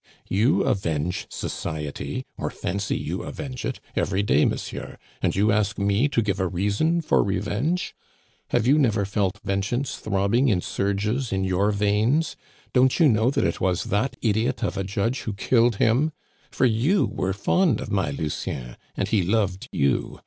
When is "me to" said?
5.77-6.23